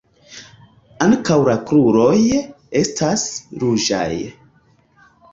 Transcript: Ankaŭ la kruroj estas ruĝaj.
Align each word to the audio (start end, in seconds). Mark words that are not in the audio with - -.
Ankaŭ 1.07 1.35
la 1.49 1.57
kruroj 1.71 2.13
estas 2.79 3.25
ruĝaj. 3.65 4.09